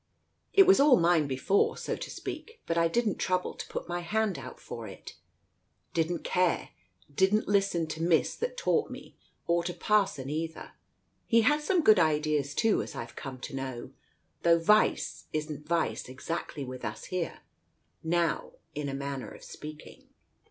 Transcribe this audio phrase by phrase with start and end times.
[0.51, 3.99] It was all mine before, so to speak, but I didn't trouble to put my
[3.99, 5.13] hand out for it.
[5.93, 6.69] Didn't care,
[7.13, 10.71] didn't listen to Miss that taught me, or to Parson, either.
[11.27, 13.91] He had some good ideas too, as Pve come to know,
[14.41, 17.41] though Vice isn't Vice exactly with us here,
[18.01, 20.09] now, in a manner of speaking.